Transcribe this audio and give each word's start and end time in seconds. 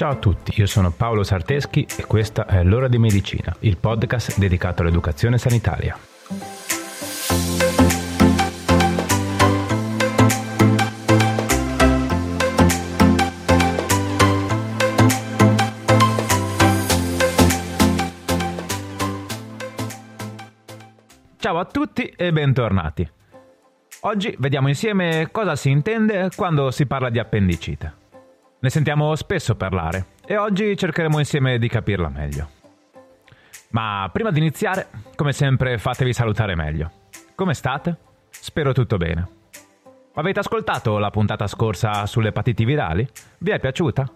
Ciao 0.00 0.12
a 0.12 0.16
tutti, 0.16 0.58
io 0.58 0.64
sono 0.64 0.90
Paolo 0.90 1.22
Sarteschi 1.22 1.86
e 1.98 2.06
questa 2.06 2.46
è 2.46 2.64
L'ora 2.64 2.88
di 2.88 2.96
medicina, 2.96 3.54
il 3.58 3.76
podcast 3.76 4.38
dedicato 4.38 4.80
all'educazione 4.80 5.36
sanitaria. 5.36 5.94
Ciao 21.36 21.58
a 21.58 21.64
tutti 21.66 22.06
e 22.16 22.32
bentornati. 22.32 23.06
Oggi 24.00 24.34
vediamo 24.38 24.68
insieme 24.68 25.28
cosa 25.30 25.54
si 25.56 25.68
intende 25.68 26.30
quando 26.34 26.70
si 26.70 26.86
parla 26.86 27.10
di 27.10 27.18
appendicite. 27.18 27.99
Ne 28.62 28.68
sentiamo 28.68 29.14
spesso 29.14 29.54
parlare 29.54 30.04
e 30.26 30.36
oggi 30.36 30.76
cercheremo 30.76 31.18
insieme 31.18 31.58
di 31.58 31.66
capirla 31.66 32.10
meglio. 32.10 32.50
Ma 33.70 34.06
prima 34.12 34.30
di 34.30 34.38
iniziare, 34.38 34.88
come 35.16 35.32
sempre, 35.32 35.78
fatevi 35.78 36.12
salutare 36.12 36.54
meglio. 36.54 36.90
Come 37.34 37.54
state? 37.54 37.96
Spero 38.28 38.74
tutto 38.74 38.98
bene. 38.98 39.26
Avete 40.12 40.40
ascoltato 40.40 40.98
la 40.98 41.08
puntata 41.08 41.46
scorsa 41.46 42.04
sulle 42.04 42.28
epatiti 42.28 42.66
virali? 42.66 43.08
Vi 43.38 43.50
è 43.50 43.58
piaciuta? 43.58 44.12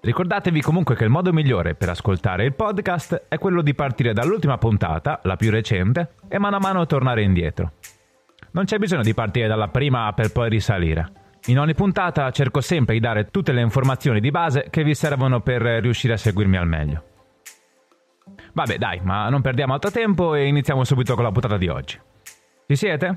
Ricordatevi 0.00 0.60
comunque 0.60 0.94
che 0.94 1.02
il 1.02 1.10
modo 1.10 1.32
migliore 1.32 1.74
per 1.74 1.88
ascoltare 1.88 2.44
il 2.44 2.54
podcast 2.54 3.24
è 3.26 3.36
quello 3.36 3.62
di 3.62 3.74
partire 3.74 4.12
dall'ultima 4.12 4.58
puntata, 4.58 5.18
la 5.24 5.34
più 5.34 5.50
recente, 5.50 6.12
e 6.28 6.38
mano 6.38 6.54
a 6.54 6.60
mano 6.60 6.86
tornare 6.86 7.22
indietro. 7.22 7.72
Non 8.52 8.64
c'è 8.64 8.78
bisogno 8.78 9.02
di 9.02 9.12
partire 9.12 9.48
dalla 9.48 9.66
prima 9.66 10.12
per 10.12 10.30
poi 10.30 10.50
risalire. 10.50 11.24
In 11.48 11.60
ogni 11.60 11.74
puntata 11.74 12.28
cerco 12.32 12.60
sempre 12.60 12.94
di 12.94 13.00
dare 13.00 13.30
tutte 13.30 13.52
le 13.52 13.60
informazioni 13.60 14.18
di 14.18 14.32
base 14.32 14.66
che 14.68 14.82
vi 14.82 14.96
servono 14.96 15.40
per 15.40 15.62
riuscire 15.62 16.14
a 16.14 16.16
seguirmi 16.16 16.56
al 16.56 16.66
meglio. 16.66 17.04
Vabbè 18.52 18.78
dai, 18.78 19.00
ma 19.04 19.28
non 19.28 19.42
perdiamo 19.42 19.72
altro 19.72 19.92
tempo 19.92 20.34
e 20.34 20.46
iniziamo 20.46 20.82
subito 20.82 21.14
con 21.14 21.22
la 21.22 21.30
puntata 21.30 21.56
di 21.56 21.68
oggi. 21.68 22.00
Ci 22.66 22.74
siete? 22.74 23.16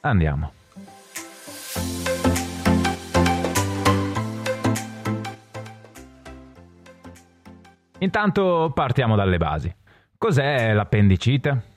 Andiamo. 0.00 0.52
Intanto 7.98 8.70
partiamo 8.74 9.16
dalle 9.16 9.36
basi. 9.36 9.74
Cos'è 10.16 10.72
l'appendicite? 10.72 11.74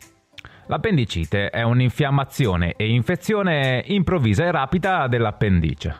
L'appendicite 0.70 1.50
è 1.50 1.64
un'infiammazione 1.64 2.76
e 2.76 2.92
infezione 2.92 3.84
improvvisa 3.88 4.44
e 4.46 4.52
rapida 4.52 5.08
dell'appendice. 5.08 5.98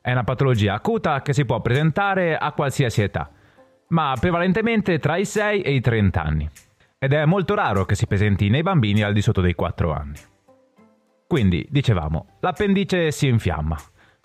È 0.00 0.10
una 0.10 0.24
patologia 0.24 0.72
acuta 0.72 1.20
che 1.20 1.34
si 1.34 1.44
può 1.44 1.60
presentare 1.60 2.38
a 2.38 2.52
qualsiasi 2.52 3.02
età, 3.02 3.30
ma 3.88 4.16
prevalentemente 4.18 4.98
tra 4.98 5.18
i 5.18 5.26
6 5.26 5.60
e 5.60 5.74
i 5.74 5.82
30 5.82 6.22
anni. 6.22 6.48
Ed 6.98 7.12
è 7.12 7.26
molto 7.26 7.54
raro 7.54 7.84
che 7.84 7.94
si 7.94 8.06
presenti 8.06 8.48
nei 8.48 8.62
bambini 8.62 9.02
al 9.02 9.12
di 9.12 9.20
sotto 9.20 9.42
dei 9.42 9.54
4 9.54 9.92
anni. 9.92 10.18
Quindi, 11.26 11.66
dicevamo, 11.68 12.38
l'appendice 12.40 13.10
si 13.10 13.28
infiamma. 13.28 13.76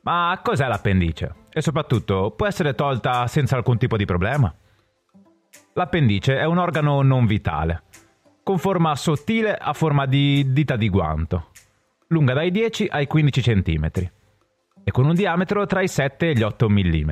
Ma 0.03 0.39
cos'è 0.41 0.67
l'appendice? 0.67 1.47
E 1.51 1.61
soprattutto, 1.61 2.31
può 2.31 2.47
essere 2.47 2.75
tolta 2.75 3.27
senza 3.27 3.57
alcun 3.57 3.77
tipo 3.77 3.97
di 3.97 4.05
problema? 4.05 4.55
L'appendice 5.73 6.37
è 6.37 6.45
un 6.45 6.59
organo 6.59 7.01
non 7.01 7.25
vitale, 7.25 7.83
con 8.45 8.59
forma 8.59 8.95
sottile 8.95 9.55
a 9.55 9.73
forma 9.73 10.05
di 10.05 10.53
dita 10.53 10.75
di 10.75 10.87
guanto, 10.87 11.47
lunga 12.09 12.35
dai 12.35 12.51
10 12.51 12.89
ai 12.91 13.07
15 13.07 13.41
cm 13.41 13.89
e 14.83 14.91
con 14.91 15.05
un 15.05 15.15
diametro 15.15 15.65
tra 15.65 15.81
i 15.81 15.87
7 15.87 16.29
e 16.29 16.33
gli 16.33 16.43
8 16.43 16.69
mm. 16.69 17.11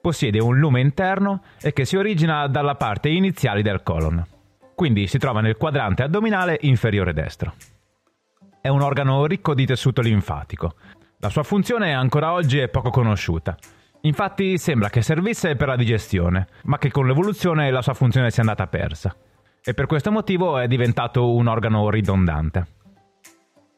Possiede 0.00 0.40
un 0.40 0.58
lume 0.58 0.80
interno 0.80 1.42
e 1.60 1.74
che 1.74 1.84
si 1.84 1.96
origina 1.98 2.46
dalla 2.46 2.74
parte 2.76 3.10
iniziale 3.10 3.60
del 3.60 3.82
colon, 3.82 4.24
quindi 4.74 5.06
si 5.08 5.18
trova 5.18 5.42
nel 5.42 5.58
quadrante 5.58 6.04
addominale 6.04 6.56
inferiore 6.62 7.12
destro. 7.12 7.52
È 8.62 8.68
un 8.68 8.80
organo 8.80 9.26
ricco 9.26 9.52
di 9.52 9.66
tessuto 9.66 10.00
linfatico. 10.00 10.72
La 11.18 11.28
sua 11.28 11.42
funzione 11.42 11.92
ancora 11.92 12.32
oggi 12.32 12.56
è 12.56 12.68
poco 12.68 12.88
conosciuta. 12.88 13.58
Infatti 14.00 14.56
sembra 14.56 14.88
che 14.88 15.02
servisse 15.02 15.54
per 15.54 15.68
la 15.68 15.76
digestione, 15.76 16.46
ma 16.62 16.78
che 16.78 16.90
con 16.90 17.06
l'evoluzione 17.06 17.70
la 17.70 17.82
sua 17.82 17.92
funzione 17.92 18.30
sia 18.30 18.40
andata 18.40 18.66
persa 18.68 19.14
e 19.68 19.74
per 19.74 19.84
questo 19.84 20.10
motivo 20.10 20.56
è 20.56 20.66
diventato 20.66 21.34
un 21.34 21.46
organo 21.46 21.90
ridondante. 21.90 22.66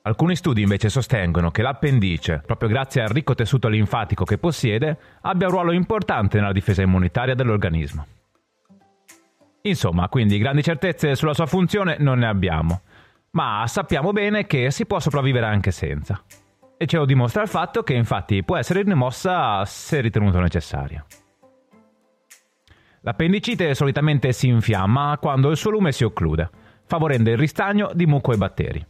Alcuni 0.02 0.36
studi 0.36 0.62
invece 0.62 0.88
sostengono 0.88 1.50
che 1.50 1.62
l'appendice, 1.62 2.44
proprio 2.46 2.68
grazie 2.68 3.02
al 3.02 3.08
ricco 3.08 3.34
tessuto 3.34 3.66
linfatico 3.66 4.22
che 4.22 4.38
possiede, 4.38 4.96
abbia 5.22 5.48
un 5.48 5.52
ruolo 5.52 5.72
importante 5.72 6.38
nella 6.38 6.52
difesa 6.52 6.82
immunitaria 6.82 7.34
dell'organismo. 7.34 8.06
Insomma, 9.62 10.08
quindi 10.08 10.38
grandi 10.38 10.62
certezze 10.62 11.16
sulla 11.16 11.34
sua 11.34 11.46
funzione 11.46 11.96
non 11.98 12.20
ne 12.20 12.28
abbiamo, 12.28 12.82
ma 13.32 13.64
sappiamo 13.66 14.12
bene 14.12 14.46
che 14.46 14.70
si 14.70 14.86
può 14.86 15.00
sopravvivere 15.00 15.46
anche 15.46 15.72
senza. 15.72 16.22
E 16.76 16.86
ce 16.86 16.98
lo 16.98 17.04
dimostra 17.04 17.42
il 17.42 17.48
fatto 17.48 17.82
che 17.82 17.94
infatti 17.94 18.44
può 18.44 18.56
essere 18.56 18.82
rimossa 18.82 19.64
se 19.64 20.00
ritenuto 20.00 20.38
necessario. 20.38 21.04
L'appendicite 23.02 23.74
solitamente 23.74 24.32
si 24.32 24.48
infiamma 24.48 25.16
quando 25.18 25.50
il 25.50 25.56
suo 25.56 25.70
lume 25.70 25.90
si 25.90 26.04
occlude, 26.04 26.50
favorendo 26.84 27.30
il 27.30 27.38
ristagno 27.38 27.90
di 27.94 28.04
muco 28.04 28.32
e 28.32 28.36
batteri. 28.36 28.86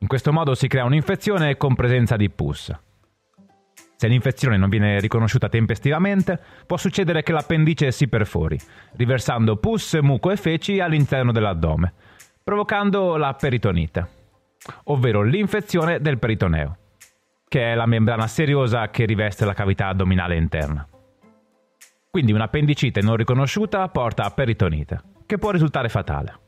In 0.00 0.06
questo 0.06 0.32
modo 0.32 0.54
si 0.54 0.68
crea 0.68 0.84
un'infezione 0.84 1.56
con 1.56 1.74
presenza 1.74 2.16
di 2.16 2.28
pus. 2.28 2.70
Se 3.96 4.06
l'infezione 4.06 4.58
non 4.58 4.68
viene 4.68 5.00
riconosciuta 5.00 5.48
tempestivamente, 5.48 6.38
può 6.66 6.76
succedere 6.76 7.22
che 7.22 7.32
l'appendice 7.32 7.90
si 7.90 8.06
perfori, 8.06 8.58
riversando 8.96 9.56
pus, 9.56 9.94
muco 10.02 10.30
e 10.30 10.36
feci 10.36 10.80
all'interno 10.80 11.32
dell'addome, 11.32 11.94
provocando 12.42 13.16
la 13.16 13.32
peritonite, 13.32 14.08
ovvero 14.84 15.22
l'infezione 15.22 16.00
del 16.00 16.18
peritoneo, 16.18 16.76
che 17.48 17.72
è 17.72 17.74
la 17.74 17.86
membrana 17.86 18.26
seriosa 18.26 18.90
che 18.90 19.06
riveste 19.06 19.46
la 19.46 19.54
cavità 19.54 19.88
addominale 19.88 20.36
interna. 20.36 20.86
Quindi 22.14 22.30
un'appendicite 22.30 23.00
non 23.00 23.16
riconosciuta 23.16 23.88
porta 23.88 24.22
a 24.22 24.30
peritonite, 24.30 25.00
che 25.26 25.36
può 25.36 25.50
risultare 25.50 25.88
fatale. 25.88 26.38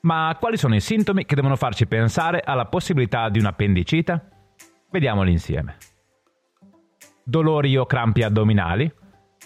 Ma 0.00 0.36
quali 0.36 0.56
sono 0.56 0.74
i 0.74 0.80
sintomi 0.80 1.24
che 1.24 1.36
devono 1.36 1.54
farci 1.54 1.86
pensare 1.86 2.42
alla 2.44 2.64
possibilità 2.64 3.28
di 3.28 3.38
un'appendicite? 3.38 4.28
Vediamoli 4.90 5.30
insieme. 5.30 5.76
Dolori 7.22 7.76
o 7.76 7.86
crampi 7.86 8.24
addominali, 8.24 8.92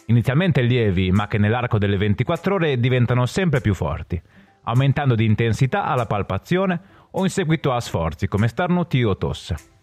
inizialmente 0.06 0.62
lievi 0.62 1.10
ma 1.10 1.26
che 1.26 1.36
nell'arco 1.36 1.76
delle 1.76 1.98
24 1.98 2.54
ore 2.54 2.80
diventano 2.80 3.26
sempre 3.26 3.60
più 3.60 3.74
forti, 3.74 4.18
aumentando 4.62 5.14
di 5.14 5.26
intensità 5.26 5.84
alla 5.84 6.06
palpazione 6.06 6.80
o 7.10 7.22
in 7.22 7.28
seguito 7.28 7.70
a 7.70 7.80
sforzi 7.80 8.28
come 8.28 8.48
starnuti 8.48 9.04
o 9.04 9.14
tosse. 9.18 9.73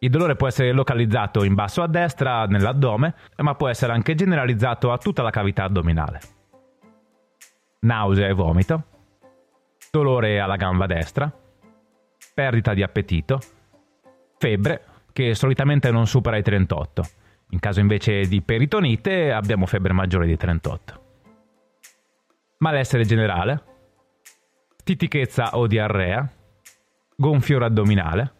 Il 0.00 0.10
dolore 0.10 0.36
può 0.36 0.46
essere 0.46 0.72
localizzato 0.72 1.42
in 1.42 1.54
basso 1.54 1.82
a 1.82 1.88
destra, 1.88 2.44
nell'addome, 2.46 3.14
ma 3.38 3.54
può 3.54 3.68
essere 3.68 3.92
anche 3.92 4.14
generalizzato 4.14 4.92
a 4.92 4.98
tutta 4.98 5.22
la 5.22 5.30
cavità 5.30 5.64
addominale. 5.64 6.20
Nausea 7.80 8.28
e 8.28 8.32
vomito, 8.32 8.84
dolore 9.90 10.40
alla 10.40 10.56
gamba 10.56 10.86
destra, 10.86 11.32
perdita 12.34 12.74
di 12.74 12.82
appetito, 12.82 13.40
febbre 14.38 14.82
che 15.12 15.34
solitamente 15.34 15.90
non 15.90 16.06
supera 16.06 16.36
i 16.36 16.42
38. 16.42 17.02
In 17.50 17.58
caso 17.60 17.80
invece 17.80 18.26
di 18.26 18.42
peritonite 18.42 19.32
abbiamo 19.32 19.64
febbre 19.64 19.94
maggiore 19.94 20.26
di 20.26 20.36
38. 20.36 21.04
Malessere 22.58 23.04
generale, 23.04 23.62
stitichezza 24.76 25.56
o 25.56 25.66
diarrea, 25.66 26.28
gonfiore 27.16 27.64
addominale, 27.64 28.35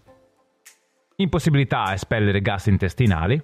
impossibilità 1.17 1.85
a 1.85 1.93
espellere 1.95 2.41
gas 2.41 2.67
intestinali 2.67 3.43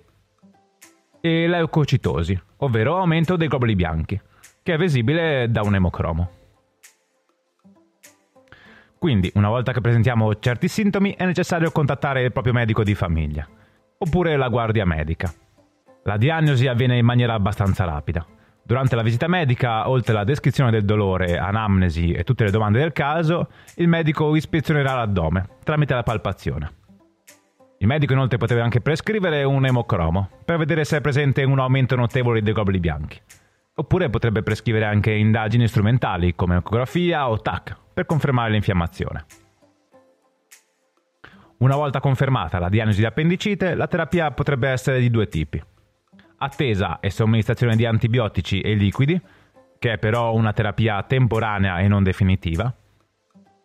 e 1.20 1.46
leucocitosi, 1.46 2.40
ovvero 2.58 2.98
aumento 2.98 3.36
dei 3.36 3.48
globuli 3.48 3.74
bianchi, 3.74 4.20
che 4.62 4.74
è 4.74 4.76
visibile 4.76 5.50
da 5.50 5.62
un 5.62 5.74
emocromo. 5.74 6.30
Quindi, 8.98 9.30
una 9.34 9.48
volta 9.48 9.72
che 9.72 9.80
presentiamo 9.80 10.38
certi 10.38 10.68
sintomi, 10.68 11.14
è 11.16 11.24
necessario 11.24 11.72
contattare 11.72 12.22
il 12.22 12.32
proprio 12.32 12.52
medico 12.52 12.84
di 12.84 12.94
famiglia, 12.94 13.48
oppure 13.98 14.36
la 14.36 14.48
guardia 14.48 14.84
medica. 14.84 15.32
La 16.04 16.16
diagnosi 16.16 16.66
avviene 16.66 16.98
in 16.98 17.04
maniera 17.04 17.34
abbastanza 17.34 17.84
rapida. 17.84 18.24
Durante 18.64 18.94
la 18.94 19.02
visita 19.02 19.26
medica, 19.26 19.88
oltre 19.88 20.12
alla 20.12 20.24
descrizione 20.24 20.70
del 20.70 20.84
dolore, 20.84 21.36
anamnesi 21.36 22.12
e 22.12 22.22
tutte 22.22 22.44
le 22.44 22.50
domande 22.50 22.78
del 22.78 22.92
caso, 22.92 23.48
il 23.76 23.88
medico 23.88 24.36
ispezionerà 24.36 24.94
l'addome 24.94 25.48
tramite 25.64 25.94
la 25.94 26.04
palpazione. 26.04 26.81
Il 27.82 27.88
medico 27.88 28.12
inoltre 28.12 28.38
potrebbe 28.38 28.62
anche 28.62 28.80
prescrivere 28.80 29.42
un 29.42 29.66
emocromo 29.66 30.30
per 30.44 30.56
vedere 30.56 30.84
se 30.84 30.98
è 30.98 31.00
presente 31.00 31.42
un 31.42 31.58
aumento 31.58 31.96
notevole 31.96 32.40
dei 32.40 32.52
globuli 32.52 32.78
bianchi. 32.78 33.20
Oppure 33.74 34.08
potrebbe 34.08 34.44
prescrivere 34.44 34.84
anche 34.84 35.10
indagini 35.10 35.66
strumentali 35.66 36.36
come 36.36 36.58
ecografia 36.58 37.28
o 37.28 37.40
TAC 37.40 37.76
per 37.92 38.06
confermare 38.06 38.52
l'infiammazione. 38.52 39.24
Una 41.58 41.74
volta 41.74 41.98
confermata 41.98 42.60
la 42.60 42.68
diagnosi 42.68 43.00
di 43.00 43.06
appendicite, 43.06 43.74
la 43.74 43.88
terapia 43.88 44.30
potrebbe 44.30 44.68
essere 44.68 45.00
di 45.00 45.10
due 45.10 45.26
tipi. 45.26 45.60
attesa 46.38 47.00
e 47.00 47.10
somministrazione 47.10 47.74
di 47.74 47.84
antibiotici 47.84 48.60
e 48.60 48.74
liquidi, 48.74 49.20
che 49.78 49.92
è 49.92 49.98
però 49.98 50.34
una 50.34 50.52
terapia 50.52 51.02
temporanea 51.02 51.78
e 51.78 51.88
non 51.88 52.04
definitiva, 52.04 52.72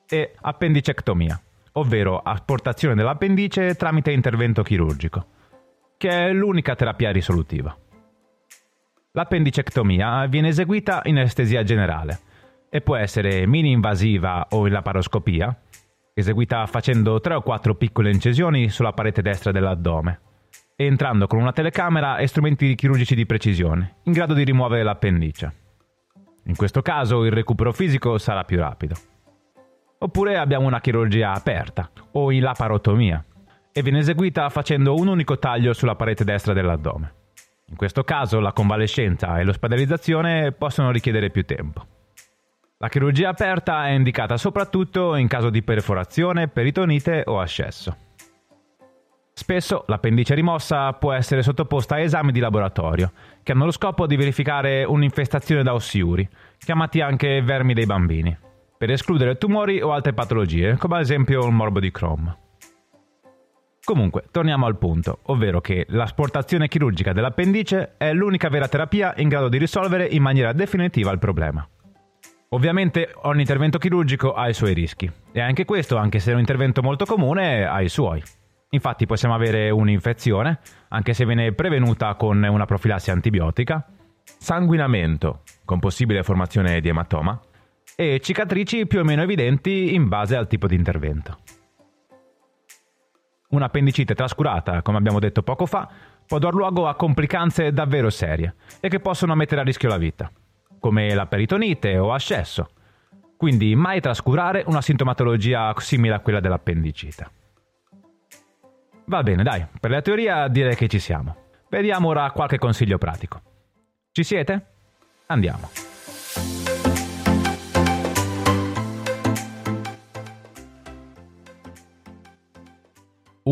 e 0.07 0.33
appendicectomia, 0.41 1.39
ovvero 1.77 2.19
asportazione 2.19 2.95
dell'appendice 2.95 3.75
tramite 3.75 4.12
intervento 4.12 4.63
chirurgico, 4.63 5.25
che 5.97 6.09
è 6.09 6.31
l'unica 6.31 6.75
terapia 6.75 7.12
risolutiva. 7.12 7.75
L'appendicectomia 9.12 10.25
viene 10.27 10.50
eseguita 10.50 11.01
in 11.06 11.18
anestesia 11.18 11.63
generale 11.63 12.19
e 12.69 12.81
può 12.81 12.95
essere 12.95 13.47
mini-invasiva 13.47 14.47
o 14.51 14.68
in 14.68 14.74
laparoscopia, 14.74 15.56
eseguita 16.13 16.65
facendo 16.65 17.19
3 17.19 17.35
o 17.35 17.41
4 17.41 17.75
piccole 17.75 18.12
incisioni 18.12 18.69
sulla 18.69 18.94
parete 18.94 19.21
destra 19.21 19.51
dell'addome 19.51 20.21
e 20.75 20.85
entrando 20.85 21.25
con 21.25 21.39
una 21.39 21.53
telecamera 21.53 22.18
e 22.18 22.27
strumenti 22.27 22.75
chirurgici 22.75 23.15
di 23.15 23.25
precisione, 23.25 23.97
in 24.03 24.13
grado 24.13 24.33
di 24.33 24.44
rimuovere 24.44 24.83
l'appendice. 24.83 25.53
In 26.45 26.56
questo 26.56 26.81
caso 26.81 27.25
il 27.25 27.31
recupero 27.31 27.73
fisico 27.73 28.18
sarà 28.18 28.44
più 28.44 28.57
rapido. 28.57 28.95
Oppure 29.99 30.38
abbiamo 30.38 30.67
una 30.67 30.79
chirurgia 30.79 31.31
aperta 31.31 31.89
o 32.11 32.31
in 32.31 32.41
laparotomia 32.41 33.23
e 33.71 33.81
viene 33.81 33.99
eseguita 33.99 34.47
facendo 34.49 34.94
un 34.94 35.07
unico 35.07 35.39
taglio 35.39 35.73
sulla 35.73 35.95
parete 35.95 36.23
destra 36.23 36.53
dell'addome. 36.53 37.13
In 37.69 37.75
questo 37.75 38.03
caso 38.03 38.39
la 38.39 38.53
convalescenza 38.53 39.39
e 39.39 39.44
l'ospedalizzazione 39.44 40.51
possono 40.51 40.91
richiedere 40.91 41.31
più 41.31 41.45
tempo. 41.45 41.85
La 42.77 42.89
chirurgia 42.89 43.29
aperta 43.29 43.88
è 43.88 43.89
indicata 43.89 44.38
soprattutto 44.38 45.15
in 45.15 45.27
caso 45.27 45.49
di 45.49 45.63
perforazione, 45.63 46.47
peritonite 46.47 47.23
o 47.25 47.39
ascesso. 47.39 47.97
Spesso 49.33 49.83
l'appendice 49.88 50.35
rimossa 50.35 50.94
può 50.94 51.11
essere 51.11 51.41
sottoposta 51.41 51.95
a 51.95 51.99
esami 51.99 52.31
di 52.31 52.39
laboratorio, 52.39 53.11
che 53.41 53.51
hanno 53.51 53.65
lo 53.65 53.71
scopo 53.71 54.05
di 54.05 54.15
verificare 54.15 54.83
un'infestazione 54.83 55.63
da 55.63 55.73
ossiuri, 55.73 56.27
chiamati 56.57 57.01
anche 57.01 57.41
vermi 57.41 57.73
dei 57.73 57.85
bambini, 57.85 58.35
per 58.77 58.91
escludere 58.91 59.38
tumori 59.38 59.81
o 59.81 59.91
altre 59.91 60.13
patologie, 60.13 60.77
come 60.77 60.95
ad 60.95 61.01
esempio 61.01 61.45
il 61.45 61.53
morbo 61.53 61.79
di 61.79 61.91
Crohn. 61.91 62.38
Comunque, 63.83 64.25
torniamo 64.31 64.65
al 64.65 64.77
punto, 64.77 65.19
ovvero 65.24 65.62
che 65.62 65.85
l'asportazione 65.89 66.68
chirurgica 66.68 67.13
dell'appendice 67.13 67.94
è 67.97 68.12
l'unica 68.12 68.50
vera 68.50 68.68
terapia 68.68 69.13
in 69.18 69.29
grado 69.29 69.47
di 69.47 69.57
risolvere 69.57 70.06
in 70.06 70.21
maniera 70.21 70.51
definitiva 70.51 71.12
il 71.12 71.19
problema. 71.19 71.65
Ovviamente 72.50 73.12
ogni 73.24 73.41
intervento 73.41 73.77
chirurgico 73.77 74.33
ha 74.33 74.50
i 74.50 74.53
suoi 74.53 74.74
rischi, 74.74 75.09
e 75.31 75.39
anche 75.41 75.65
questo, 75.65 75.97
anche 75.97 76.19
se 76.19 76.31
è 76.31 76.33
un 76.33 76.39
intervento 76.39 76.81
molto 76.81 77.06
comune, 77.06 77.65
ha 77.65 77.81
i 77.81 77.89
suoi. 77.89 78.21
Infatti 78.71 79.06
possiamo 79.06 79.35
avere 79.35 79.69
un'infezione, 79.69 80.59
anche 80.89 81.13
se 81.13 81.25
viene 81.25 81.53
prevenuta 81.53 82.13
con 82.15 82.44
una 82.44 82.65
profilassi 82.65 83.09
antibiotica, 83.09 83.85
sanguinamento, 84.38 85.44
con 85.63 85.80
possibile 85.80 86.23
formazione 86.23 86.81
di 86.81 86.89
ematoma, 86.89 87.39
e 87.99 88.19
cicatrici 88.19 88.85
più 88.85 88.99
o 88.99 89.03
meno 89.03 89.23
evidenti 89.23 89.95
in 89.95 90.07
base 90.07 90.35
al 90.35 90.45
tipo 90.45 90.67
di 90.67 90.75
intervento. 90.75 91.39
Un'appendicite 93.49 94.13
trascurata, 94.13 94.83
come 94.83 94.97
abbiamo 94.97 95.17
detto 95.17 95.41
poco 95.41 95.65
fa, 95.65 95.89
può 96.27 96.38
dar 96.38 96.53
luogo 96.53 96.88
a 96.88 96.94
complicanze 96.94 97.71
davvero 97.71 98.11
serie 98.11 98.53
e 98.79 98.88
che 98.88 98.99
possono 98.99 99.33
mettere 99.33 99.61
a 99.61 99.63
rischio 99.63 99.89
la 99.89 99.97
vita, 99.97 100.31
come 100.79 101.11
la 101.15 101.25
peritonite 101.25 101.97
o 101.97 102.13
ascesso. 102.13 102.69
Quindi 103.35 103.75
mai 103.75 103.99
trascurare 103.99 104.63
una 104.67 104.81
sintomatologia 104.81 105.73
simile 105.77 106.13
a 106.13 106.19
quella 106.19 106.39
dell'appendicite. 106.39 107.31
Va 109.05 109.23
bene, 109.23 109.41
dai, 109.41 109.65
per 109.79 109.89
la 109.89 110.01
teoria 110.03 110.47
direi 110.49 110.75
che 110.75 110.88
ci 110.88 110.99
siamo. 110.99 111.35
Vediamo 111.67 112.09
ora 112.09 112.29
qualche 112.29 112.59
consiglio 112.59 112.99
pratico. 112.99 113.41
Ci 114.11 114.23
siete? 114.23 114.65
Andiamo. 115.27 115.86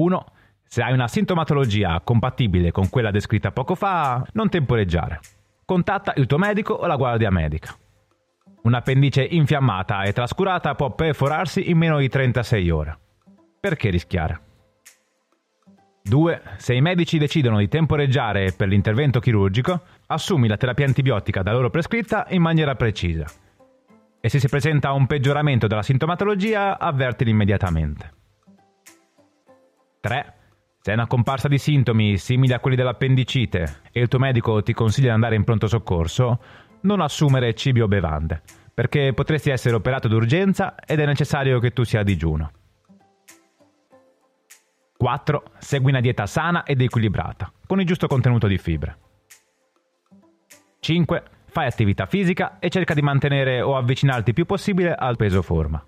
1. 0.05 0.25
Se 0.67 0.81
hai 0.81 0.93
una 0.93 1.07
sintomatologia 1.07 1.99
compatibile 2.03 2.71
con 2.71 2.89
quella 2.89 3.11
descritta 3.11 3.51
poco 3.51 3.75
fa, 3.75 4.25
non 4.33 4.49
temporeggiare. 4.49 5.19
Contatta 5.65 6.13
il 6.17 6.27
tuo 6.27 6.37
medico 6.37 6.73
o 6.73 6.85
la 6.85 6.95
guardia 6.95 7.31
medica. 7.31 7.75
Un'appendice 8.63 9.23
infiammata 9.23 10.03
e 10.03 10.13
trascurata 10.13 10.75
può 10.75 10.93
perforarsi 10.93 11.69
in 11.69 11.77
meno 11.77 11.97
di 11.99 12.09
36 12.09 12.69
ore. 12.69 12.97
Perché 13.59 13.89
rischiare? 13.89 14.39
2. 16.03 16.41
Se 16.57 16.73
i 16.73 16.81
medici 16.81 17.17
decidono 17.17 17.57
di 17.57 17.67
temporeggiare 17.67 18.51
per 18.51 18.67
l'intervento 18.67 19.19
chirurgico, 19.19 19.81
assumi 20.07 20.47
la 20.47 20.57
terapia 20.57 20.85
antibiotica 20.85 21.41
da 21.41 21.51
loro 21.51 21.71
prescritta 21.71 22.27
in 22.29 22.41
maniera 22.41 22.75
precisa. 22.75 23.25
E 24.19 24.29
se 24.29 24.39
si 24.39 24.47
presenta 24.47 24.91
un 24.91 25.07
peggioramento 25.07 25.65
della 25.65 25.81
sintomatologia, 25.81 26.77
avvertili 26.77 27.31
immediatamente. 27.31 28.24
3. 30.05 30.33
Se 30.81 30.91
hai 30.91 30.97
una 30.97 31.07
comparsa 31.07 31.47
di 31.47 31.57
sintomi 31.57 32.17
simili 32.17 32.53
a 32.53 32.59
quelli 32.59 32.77
dell'appendicite 32.77 33.81
e 33.91 34.01
il 34.01 34.07
tuo 34.07 34.19
medico 34.19 34.61
ti 34.61 34.71
consiglia 34.71 35.07
di 35.07 35.13
andare 35.15 35.33
in 35.33 35.43
pronto 35.43 35.65
soccorso, 35.65 36.39
non 36.81 37.01
assumere 37.01 37.55
cibi 37.55 37.81
o 37.81 37.87
bevande, 37.87 38.43
perché 38.71 39.13
potresti 39.15 39.49
essere 39.49 39.73
operato 39.73 40.07
d'urgenza 40.07 40.75
ed 40.85 40.99
è 40.99 41.07
necessario 41.07 41.57
che 41.57 41.71
tu 41.71 41.81
sia 41.81 42.01
a 42.01 42.03
digiuno. 42.03 42.51
4. 44.95 45.43
Segui 45.57 45.89
una 45.89 46.01
dieta 46.01 46.27
sana 46.27 46.65
ed 46.65 46.81
equilibrata, 46.81 47.51
con 47.65 47.79
il 47.79 47.87
giusto 47.87 48.05
contenuto 48.05 48.45
di 48.45 48.59
fibre. 48.59 48.97
5. 50.81 51.23
Fai 51.47 51.65
attività 51.65 52.05
fisica 52.05 52.59
e 52.59 52.69
cerca 52.69 52.93
di 52.93 53.01
mantenere 53.01 53.59
o 53.59 53.75
avvicinarti 53.75 54.29
il 54.29 54.35
più 54.35 54.45
possibile 54.45 54.93
al 54.93 55.15
peso 55.15 55.41
forma. 55.41 55.83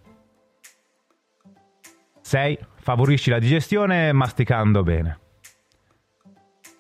6. 2.22 2.60
Favorisci 2.88 3.30
la 3.30 3.40
digestione 3.40 4.14
masticando 4.14 4.82
bene. 4.82 5.20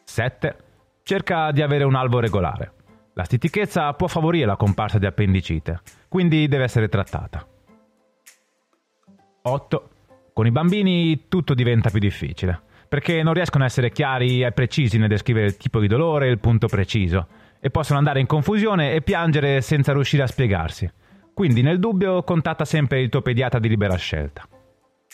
7. 0.05 0.55
Cerca 1.03 1.51
di 1.51 1.61
avere 1.61 1.83
un 1.83 1.95
alvo 1.95 2.21
regolare. 2.21 2.71
La 3.11 3.25
stitichezza 3.25 3.91
può 3.91 4.07
favorire 4.07 4.45
la 4.45 4.55
comparsa 4.55 4.99
di 4.99 5.05
appendicite, 5.05 5.81
quindi 6.07 6.47
deve 6.47 6.63
essere 6.63 6.87
trattata. 6.87 7.45
8. 9.41 9.89
Con 10.31 10.45
i 10.45 10.51
bambini 10.51 11.27
tutto 11.27 11.53
diventa 11.53 11.89
più 11.89 11.99
difficile, 11.99 12.57
perché 12.87 13.21
non 13.21 13.33
riescono 13.33 13.65
a 13.65 13.67
essere 13.67 13.91
chiari 13.91 14.43
e 14.43 14.53
precisi 14.53 14.97
nel 14.97 15.09
descrivere 15.09 15.47
il 15.47 15.57
tipo 15.57 15.81
di 15.81 15.87
dolore 15.87 16.27
e 16.27 16.31
il 16.31 16.39
punto 16.39 16.67
preciso, 16.67 17.27
e 17.59 17.69
possono 17.69 17.97
andare 17.97 18.21
in 18.21 18.27
confusione 18.27 18.93
e 18.93 19.01
piangere 19.01 19.59
senza 19.59 19.91
riuscire 19.91 20.23
a 20.23 20.27
spiegarsi. 20.27 20.89
Quindi 21.33 21.61
nel 21.61 21.79
dubbio 21.79 22.23
contatta 22.23 22.63
sempre 22.63 23.01
il 23.01 23.09
tuo 23.09 23.21
pediatra 23.21 23.59
di 23.59 23.67
libera 23.67 23.97
scelta. 23.97 24.47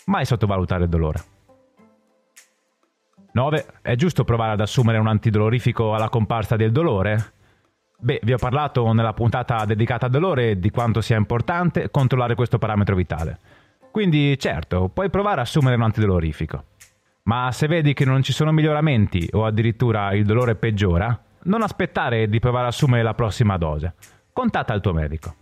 Mai 0.06 0.26
sottovalutare 0.26 0.84
il 0.84 0.90
dolore. 0.90 1.24
9. 3.32 3.66
È 3.82 3.96
giusto 3.96 4.24
provare 4.24 4.52
ad 4.52 4.60
assumere 4.60 5.00
un 5.00 5.08
antidolorifico 5.08 5.96
alla 5.96 6.10
comparsa 6.10 6.56
del 6.56 6.72
dolore? 6.72 7.34
Beh, 7.98 8.20
vi 8.22 8.34
ho 8.34 8.38
parlato 8.38 8.92
nella 8.92 9.14
puntata 9.14 9.66
dedicata 9.66 10.06
al 10.06 10.12
dolore 10.12 10.60
di 10.60 10.70
quanto 10.70 11.02
sia 11.02 11.18
importante 11.18 11.90
controllare 11.90 12.36
questo 12.36 12.60
parametro 12.60 12.96
vitale. 12.96 13.40
Quindi, 13.92 14.38
certo, 14.38 14.90
puoi 14.90 15.10
provare 15.10 15.42
ad 15.42 15.48
assumere 15.48 15.76
un 15.76 15.84
antidolorifico. 15.84 16.66
Ma 17.24 17.52
se 17.52 17.68
vedi 17.68 17.94
che 17.94 18.06
non 18.06 18.22
ci 18.22 18.34
sono 18.34 18.52
miglioramenti 18.52 19.30
o 19.32 19.46
addirittura 19.46 20.14
il 20.14 20.26
dolore 20.26 20.56
peggiora, 20.56 21.18
non 21.44 21.62
aspettare 21.62 22.28
di 22.28 22.40
provare 22.40 22.66
ad 22.66 22.74
assumere 22.74 23.04
la 23.04 23.14
prossima 23.14 23.58
dose. 23.58 23.96
Contatta 24.34 24.74
il 24.74 24.82
tuo 24.82 24.94
medico. 24.94 25.36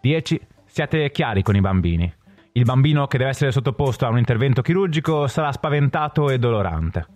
10. 0.00 0.40
Siate 0.66 1.10
chiari 1.10 1.42
con 1.42 1.54
i 1.54 1.60
bambini. 1.60 2.12
Il 2.56 2.64
bambino 2.64 3.06
che 3.06 3.18
deve 3.18 3.28
essere 3.28 3.52
sottoposto 3.52 4.06
a 4.06 4.08
un 4.08 4.16
intervento 4.16 4.62
chirurgico 4.62 5.26
sarà 5.26 5.52
spaventato 5.52 6.30
e 6.30 6.38
dolorante. 6.38 7.06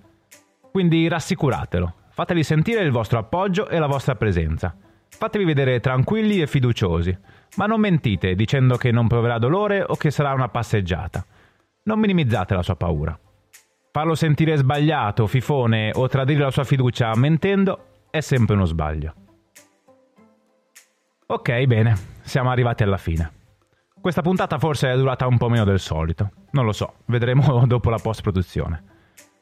Quindi 0.70 1.08
rassicuratelo, 1.08 1.94
fateli 2.10 2.42
sentire 2.42 2.82
il 2.82 2.90
vostro 2.90 3.18
appoggio 3.18 3.66
e 3.66 3.78
la 3.78 3.86
vostra 3.86 4.16
presenza. 4.16 4.76
Fatevi 5.08 5.44
vedere 5.44 5.80
tranquilli 5.80 6.42
e 6.42 6.46
fiduciosi, 6.46 7.16
ma 7.56 7.64
non 7.64 7.80
mentite 7.80 8.34
dicendo 8.34 8.76
che 8.76 8.90
non 8.90 9.08
proverà 9.08 9.38
dolore 9.38 9.82
o 9.82 9.96
che 9.96 10.10
sarà 10.10 10.34
una 10.34 10.50
passeggiata. 10.50 11.24
Non 11.84 11.98
minimizzate 11.98 12.54
la 12.54 12.62
sua 12.62 12.76
paura. 12.76 13.18
Farlo 13.92 14.14
sentire 14.14 14.56
sbagliato, 14.56 15.26
fifone 15.26 15.90
o 15.94 16.06
tradire 16.06 16.42
la 16.42 16.50
sua 16.50 16.64
fiducia 16.64 17.16
mentendo 17.16 17.84
è 18.10 18.20
sempre 18.20 18.56
uno 18.56 18.66
sbaglio. 18.66 19.14
Ok, 21.28 21.64
bene, 21.64 21.94
siamo 22.20 22.50
arrivati 22.50 22.82
alla 22.82 22.98
fine. 22.98 23.38
Questa 24.00 24.22
puntata 24.22 24.58
forse 24.58 24.90
è 24.90 24.96
durata 24.96 25.26
un 25.26 25.36
po' 25.36 25.50
meno 25.50 25.64
del 25.64 25.78
solito. 25.78 26.30
Non 26.52 26.64
lo 26.64 26.72
so, 26.72 26.94
vedremo 27.06 27.64
dopo 27.68 27.90
la 27.90 27.98
post-produzione. 27.98 28.82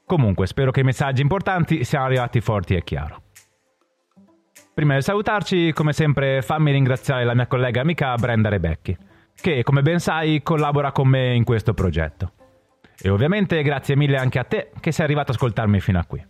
Comunque, 0.04 0.46
spero 0.46 0.70
che 0.70 0.80
i 0.80 0.84
messaggi 0.84 1.22
importanti 1.22 1.84
siano 1.84 2.06
arrivati 2.06 2.40
forti 2.40 2.74
e 2.74 2.82
chiaro. 2.82 3.22
Prima 4.74 4.94
di 4.94 5.02
salutarci, 5.02 5.72
come 5.72 5.92
sempre, 5.92 6.42
fammi 6.42 6.72
ringraziare 6.72 7.24
la 7.24 7.34
mia 7.34 7.46
collega 7.46 7.82
amica 7.82 8.14
Brenda 8.14 8.48
Rebecchi, 8.48 8.96
che, 9.34 9.62
come 9.62 9.82
ben 9.82 10.00
sai, 10.00 10.42
collabora 10.42 10.92
con 10.92 11.08
me 11.08 11.34
in 11.34 11.44
questo 11.44 11.74
progetto. 11.74 12.32
E 13.00 13.10
ovviamente 13.10 13.62
grazie 13.62 13.96
mille 13.96 14.16
anche 14.16 14.40
a 14.40 14.44
te 14.44 14.72
che 14.80 14.90
sei 14.90 15.04
arrivato 15.04 15.30
ad 15.30 15.36
ascoltarmi 15.36 15.78
fino 15.80 15.98
a 16.00 16.04
qui. 16.04 16.24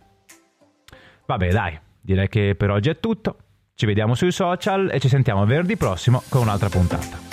Vabbè, 1.25 1.49
dai, 1.49 1.79
direi 2.01 2.27
che 2.27 2.53
per 2.55 2.69
oggi 2.69 2.89
è 2.89 2.99
tutto. 2.99 3.37
Ci 3.73 3.85
vediamo 3.85 4.13
sui 4.13 4.31
social 4.31 4.89
e 4.91 4.99
ci 4.99 5.07
sentiamo 5.07 5.45
venerdì 5.45 5.77
prossimo 5.77 6.21
con 6.29 6.41
un'altra 6.41 6.69
puntata. 6.69 7.28